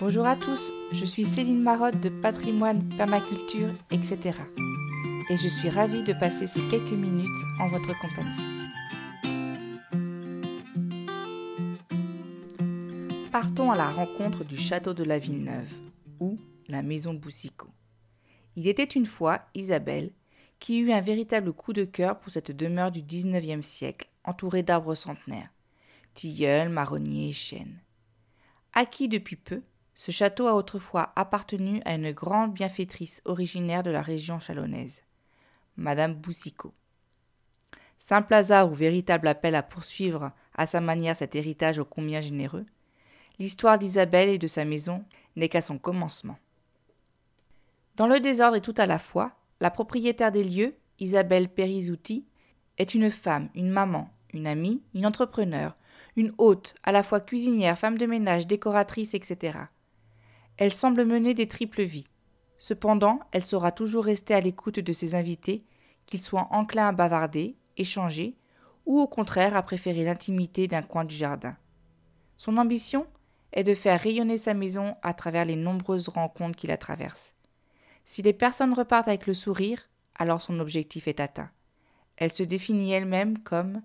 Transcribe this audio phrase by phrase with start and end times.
[0.00, 4.40] Bonjour à tous, je suis Céline Marotte de Patrimoine, Permaculture, etc.
[5.30, 7.28] Et je suis ravie de passer ces quelques minutes
[7.60, 8.68] en votre compagnie.
[13.30, 15.72] Partons à la rencontre du château de la Villeneuve,
[16.18, 17.70] ou la maison Boussicot.
[18.56, 20.10] Il était une fois Isabelle
[20.58, 24.96] qui eut un véritable coup de cœur pour cette demeure du XIXe siècle, entourée d'arbres
[24.96, 25.50] centenaires,
[26.14, 27.78] tilleuls, marronniers et chênes.
[28.72, 29.62] Acquis depuis peu,
[29.94, 35.02] ce château a autrefois appartenu à une grande bienfaitrice originaire de la région chalonnaise,
[35.76, 36.74] Madame Boussicot.
[37.98, 42.66] Simple hasard ou véritable appel à poursuivre à sa manière cet héritage ô combien généreux,
[43.38, 45.04] l'histoire d'Isabelle et de sa maison
[45.36, 46.38] n'est qu'à son commencement.
[47.96, 52.26] Dans le désordre et tout à la fois, la propriétaire des lieux, Isabelle Perizouti,
[52.78, 55.76] est une femme, une maman, une amie, une entrepreneur,
[56.16, 59.58] une hôte, à la fois cuisinière, femme de ménage, décoratrice, etc.
[60.56, 62.06] Elle semble mener des triples vies.
[62.58, 65.64] Cependant, elle saura toujours rester à l'écoute de ses invités,
[66.06, 68.36] qu'ils soient enclins à bavarder, échanger,
[68.86, 71.56] ou au contraire à préférer l'intimité d'un coin du jardin.
[72.36, 73.06] Son ambition
[73.52, 77.34] est de faire rayonner sa maison à travers les nombreuses rencontres qui la traversent.
[78.04, 81.50] Si les personnes repartent avec le sourire, alors son objectif est atteint.
[82.16, 83.82] Elle se définit elle-même comme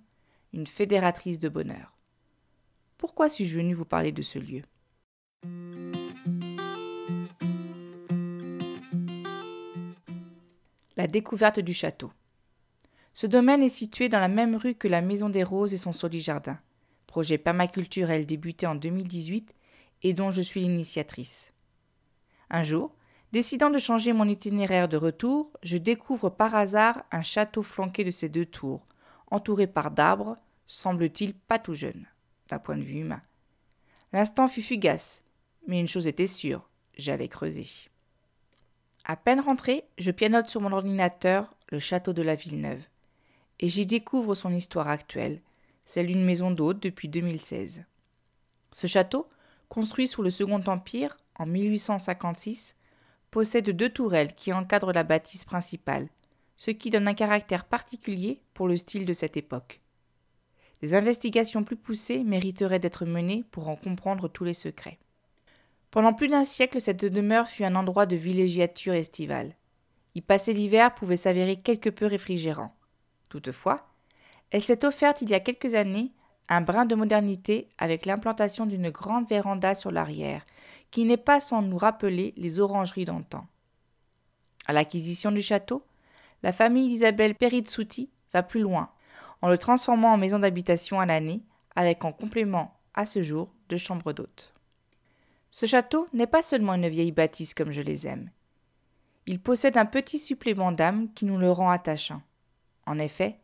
[0.54, 1.96] une fédératrice de bonheur.
[2.98, 4.64] Pourquoi suis-je venu vous parler de ce lieu?
[11.00, 12.12] La découverte du château.
[13.14, 15.94] Ce domaine est situé dans la même rue que la Maison des Roses et son
[15.94, 16.60] jardin,
[17.08, 19.56] projet permaculturel débuté en 2018
[20.04, 21.54] et dont je suis l'initiatrice.
[22.50, 22.94] Un jour,
[23.32, 28.12] décidant de changer mon itinéraire de retour, je découvre par hasard un château flanqué de
[28.12, 28.86] ses deux tours,
[29.32, 32.08] entouré par d'arbres, semble-t-il pas tout jeune,
[32.50, 33.22] d'un point de vue humain.
[34.12, 35.22] L'instant fut fugace,
[35.66, 37.90] mais une chose était sûre, j'allais creuser.
[39.06, 42.82] À peine rentré, je pianote sur mon ordinateur le château de la Villeneuve,
[43.60, 45.42] et j'y découvre son histoire actuelle,
[45.86, 47.84] celle d'une maison d'hôte depuis 2016.
[48.72, 49.28] Ce château,
[49.68, 52.76] construit sous le Second Empire en 1856,
[53.32, 56.10] possède deux tourelles qui encadrent la bâtisse principale,
[56.58, 59.82] ce qui donne un caractère particulier pour le style de cette époque.
[60.82, 65.00] Des investigations plus poussées mériteraient d'être menées pour en comprendre tous les secrets.
[65.92, 69.56] Pendant plus d'un siècle, cette demeure fut un endroit de villégiature estivale.
[70.16, 72.76] Y passer l'hiver pouvait s'avérer quelque peu réfrigérant.
[73.30, 73.88] Toutefois,
[74.52, 76.12] elle s'est offerte il y a quelques années
[76.48, 80.46] un brin de modernité avec l'implantation d'une grande véranda sur l'arrière,
[80.90, 83.46] qui n'est pas sans nous rappeler les orangeries d'antan.
[84.66, 85.84] À l'acquisition du château,
[86.42, 88.90] la famille d'Isabelle Perizzuti va plus loin,
[89.42, 91.44] en le transformant en maison d'habitation à l'année,
[91.76, 94.54] avec en complément, à ce jour, deux chambres d'hôtes.
[95.52, 98.30] Ce château n'est pas seulement une vieille bâtisse comme je les aime.
[99.26, 102.22] Il possède un petit supplément d'âme qui nous le rend attachant.
[102.86, 103.40] En effet,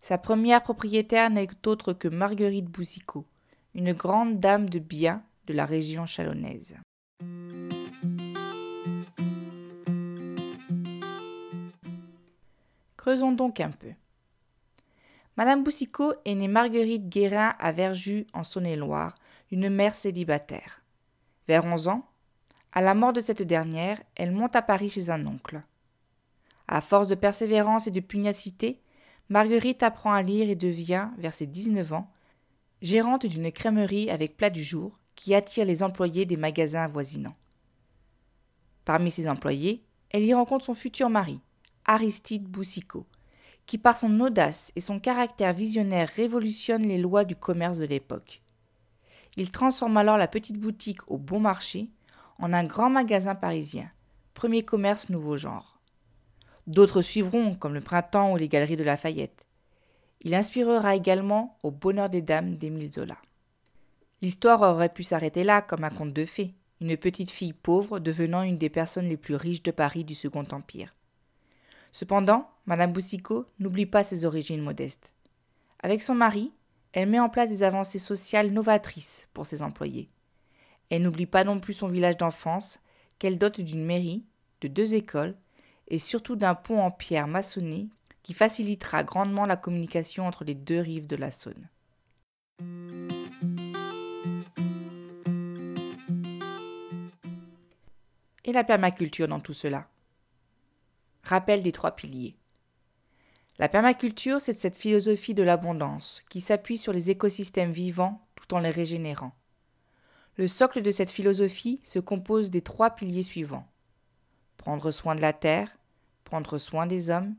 [0.00, 3.26] sa première propriétaire n'est autre que Marguerite Boussicot,
[3.74, 6.76] une grande dame de bien de la région chalonnaise.
[12.96, 13.92] Creusons donc un peu.
[15.36, 19.14] Madame Boussicot est née Marguerite Guérin à Verjus en Saône-et-Loire,
[19.50, 20.79] une mère célibataire.
[21.50, 22.06] Vers onze ans,
[22.70, 25.62] à la mort de cette dernière, elle monte à Paris chez un oncle.
[26.68, 28.80] À force de persévérance et de pugnacité,
[29.28, 32.08] Marguerite apprend à lire et devient, vers ses dix-neuf ans,
[32.82, 37.34] gérante d'une crèmerie avec plat du jour qui attire les employés des magasins avoisinants.
[38.84, 41.40] Parmi ses employés, elle y rencontre son futur mari,
[41.84, 43.06] Aristide Boussicot,
[43.66, 48.40] qui par son audace et son caractère visionnaire révolutionne les lois du commerce de l'époque.
[49.36, 51.90] Il transforme alors la petite boutique au bon marché
[52.38, 53.90] en un grand magasin parisien,
[54.34, 55.80] premier commerce nouveau genre.
[56.66, 59.48] D'autres suivront, comme le Printemps ou les Galeries de Lafayette.
[60.22, 63.16] Il inspirera également au bonheur des dames d'Émile Zola.
[64.22, 68.42] L'histoire aurait pu s'arrêter là, comme un conte de fées, une petite fille pauvre devenant
[68.42, 70.94] une des personnes les plus riches de Paris du Second Empire.
[71.92, 75.14] Cependant, Madame Boussicot n'oublie pas ses origines modestes.
[75.82, 76.52] Avec son mari,
[76.92, 80.10] elle met en place des avancées sociales novatrices pour ses employés.
[80.88, 82.78] Elle n'oublie pas non plus son village d'enfance,
[83.18, 84.24] qu'elle dote d'une mairie,
[84.60, 85.36] de deux écoles
[85.88, 87.88] et surtout d'un pont en pierre maçonné
[88.22, 91.68] qui facilitera grandement la communication entre les deux rives de la Saône.
[98.44, 99.88] Et la permaculture dans tout cela?
[101.22, 102.39] Rappel des trois piliers.
[103.60, 108.60] La permaculture, c'est cette philosophie de l'abondance qui s'appuie sur les écosystèmes vivants tout en
[108.60, 109.32] les régénérant.
[110.38, 113.68] Le socle de cette philosophie se compose des trois piliers suivants.
[114.56, 115.76] Prendre soin de la terre,
[116.24, 117.34] prendre soin des hommes,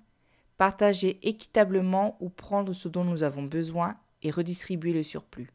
[0.60, 5.50] partager équitablement ou prendre ce dont nous avons besoin et redistribuer le surplus.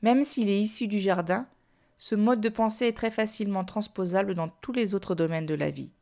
[0.00, 1.46] Même s'il est issu du jardin,
[1.98, 5.68] ce mode de pensée est très facilement transposable dans tous les autres domaines de la
[5.68, 5.92] vie.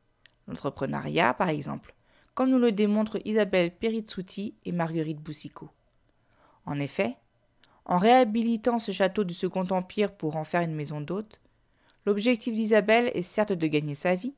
[0.47, 1.97] L'entrepreneuriat, par exemple,
[2.41, 5.69] comme nous le démontrent Isabelle Perizzuti et Marguerite Boussicot.
[6.65, 7.19] En effet,
[7.85, 11.39] en réhabilitant ce château du Second Empire pour en faire une maison d'hôte,
[12.07, 14.33] l'objectif d'Isabelle est certes de gagner sa vie,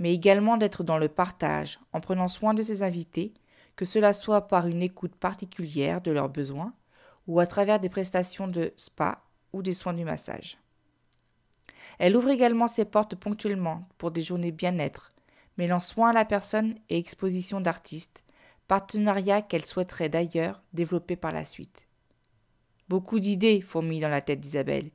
[0.00, 3.32] mais également d'être dans le partage, en prenant soin de ses invités,
[3.76, 6.74] que cela soit par une écoute particulière de leurs besoins,
[7.28, 9.22] ou à travers des prestations de spa
[9.52, 10.58] ou des soins du massage.
[12.00, 15.12] Elle ouvre également ses portes ponctuellement pour des journées bien-être,
[15.56, 18.24] mêlant soins à la personne et exposition d'artistes,
[18.68, 21.86] partenariat qu'elle souhaiterait d'ailleurs développer par la suite.
[22.88, 24.90] Beaucoup d'idées fourmillent dans la tête d'Isabelle,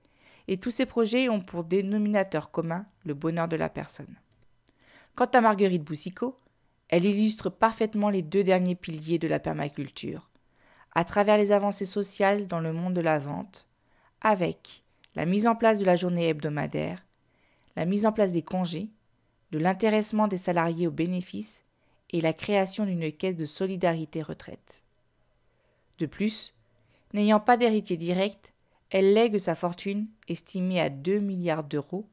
[0.48, 4.16] et tous ces projets ont pour dénominateur commun le bonheur de la personne.
[5.16, 6.38] Quant à Marguerite Boussicot,
[6.90, 10.30] elle illustre parfaitement les deux derniers piliers de la permaculture,
[10.94, 13.68] à travers les avancées sociales dans le monde de la vente,
[14.20, 14.84] avec
[15.16, 17.06] la mise en place de la journée hebdomadaire,
[17.76, 18.90] la mise en place des congés,
[19.52, 21.64] de l'intéressement des salariés aux bénéfices
[22.12, 24.82] et la création d'une caisse de solidarité retraite.
[26.00, 26.54] De plus,
[27.14, 28.54] n'ayant pas d'héritier direct,
[28.90, 32.06] elle lègue sa fortune, estimée à 2 milliards d'euros,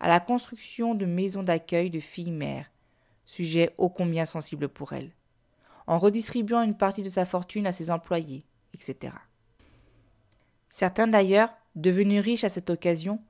[0.00, 2.70] à la construction de maisons d'accueil de filles-mères,
[3.24, 5.10] sujet ô combien sensible pour elle,
[5.86, 8.44] en redistribuant une partie de sa fortune à ses employés,
[8.74, 9.14] etc.
[10.68, 13.20] Certains d'ailleurs, devenus riches à cette occasion,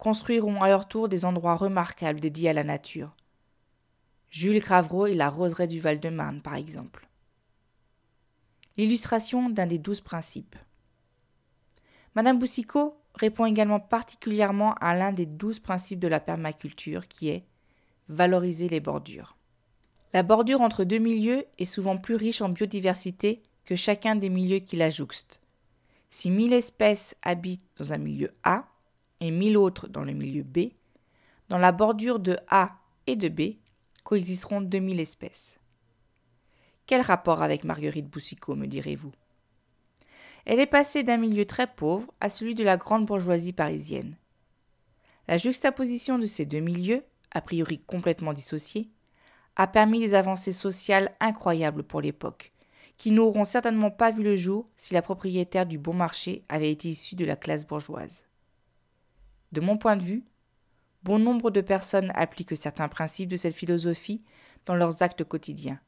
[0.00, 3.14] construiront à leur tour des endroits remarquables dédiés à la nature.
[4.30, 7.06] Jules Cravreau et la roseraie du Val-de-Marne, par exemple.
[8.78, 10.56] L'illustration d'un des douze principes.
[12.14, 17.44] Madame Boussicot répond également particulièrement à l'un des douze principes de la permaculture qui est
[18.08, 19.36] valoriser les bordures.
[20.14, 24.60] La bordure entre deux milieux est souvent plus riche en biodiversité que chacun des milieux
[24.60, 25.42] qui la jouxtent.
[26.08, 28.69] Si mille espèces habitent dans un milieu A,
[29.20, 30.70] et mille autres dans le milieu B,
[31.48, 32.68] dans la bordure de A
[33.06, 33.56] et de B
[34.04, 35.58] coexisteront 2000 espèces.
[36.86, 39.12] Quel rapport avec Marguerite Boussicot, me direz-vous?
[40.46, 44.16] Elle est passée d'un milieu très pauvre à celui de la grande bourgeoisie parisienne.
[45.28, 48.90] La juxtaposition de ces deux milieux, a priori complètement dissociés,
[49.56, 52.52] a permis des avancées sociales incroyables pour l'époque,
[52.96, 56.88] qui n'auront certainement pas vu le jour si la propriétaire du bon marché avait été
[56.88, 58.24] issue de la classe bourgeoise.
[59.52, 60.24] De mon point de vue,
[61.02, 64.22] bon nombre de personnes appliquent certains principes de cette philosophie
[64.66, 65.80] dans leurs actes quotidiens.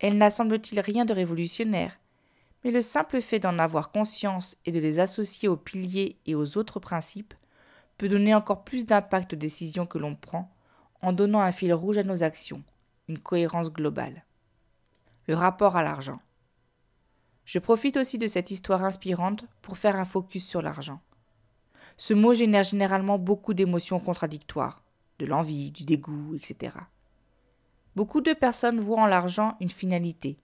[0.00, 1.98] Elle n'a semble-t-il rien de révolutionnaire,
[2.62, 6.58] mais le simple fait d'en avoir conscience et de les associer aux piliers et aux
[6.58, 7.34] autres principes
[7.96, 10.50] peut donner encore plus d'impact aux décisions que l'on prend
[11.00, 12.62] en donnant un fil rouge à nos actions,
[13.08, 14.24] une cohérence globale.
[15.26, 16.20] Le rapport à l'argent.
[17.44, 21.00] Je profite aussi de cette histoire inspirante pour faire un focus sur l'argent.
[21.96, 24.82] Ce mot génère généralement beaucoup d'émotions contradictoires,
[25.18, 26.76] de l'envie, du dégoût, etc.
[27.94, 30.36] Beaucoup de personnes voient en l'argent une finalité,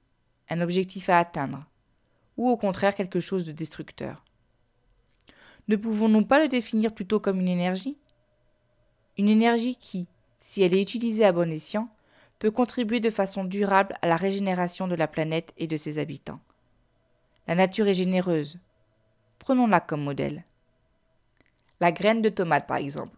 [0.49, 1.67] un objectif à atteindre,
[2.37, 4.25] ou au contraire quelque chose de destructeur.
[5.67, 7.99] Ne pouvons-nous pas le définir plutôt comme une énergie?
[9.19, 11.88] Une énergie qui, si elle est utilisée à bon escient,
[12.38, 16.40] peut contribuer de façon durable à la régénération de la planète et de ses habitants.
[17.47, 18.59] La nature est généreuse.
[19.38, 20.45] Prenons-la comme modèle
[21.80, 23.16] la graine de tomate par exemple.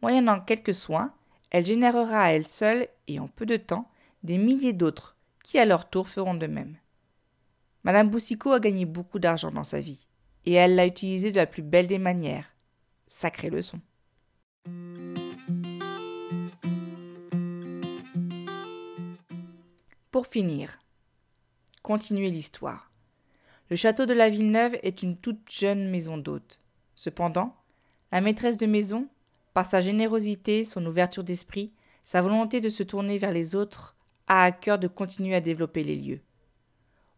[0.00, 1.12] Moyennant quelques soins,
[1.50, 3.90] elle générera à elle seule, et en peu de temps,
[4.22, 6.76] des milliers d'autres, qui à leur tour feront de même.
[7.84, 10.06] Madame Boussicot a gagné beaucoup d'argent dans sa vie,
[10.46, 12.54] et elle l'a utilisé de la plus belle des manières.
[13.06, 13.80] Sacrée leçon.
[20.10, 20.78] Pour finir,
[21.82, 22.90] continuer l'histoire.
[23.68, 26.60] Le château de la Villeneuve est une toute jeune maison d'hôte.
[26.94, 27.56] Cependant,
[28.12, 29.08] la maîtresse de maison,
[29.54, 31.72] par sa générosité, son ouverture d'esprit,
[32.04, 35.82] sa volonté de se tourner vers les autres, a à cœur de continuer à développer
[35.82, 36.20] les lieux.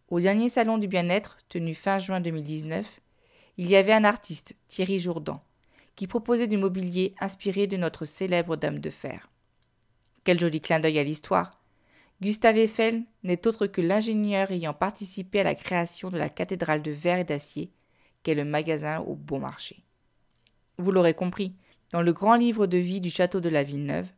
[0.08, 3.00] Au dernier salon du bien-être, tenu fin juin 2019,
[3.56, 5.42] il y avait un artiste, Thierry Jourdan,
[5.96, 9.30] qui proposait du mobilier inspiré de notre célèbre Dame de Fer.
[10.22, 11.60] Quel joli clin d'œil à l'histoire
[12.20, 16.92] Gustave Eiffel n'est autre que l'ingénieur ayant participé à la création de la cathédrale de
[16.92, 17.72] verre et d'acier,
[18.22, 19.84] qu'est le magasin au bon marché.
[20.78, 21.52] Vous l'aurez compris,
[21.92, 24.08] dans le grand livre de vie du château de la Villeneuve,